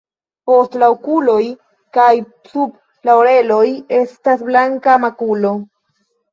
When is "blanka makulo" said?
4.51-5.57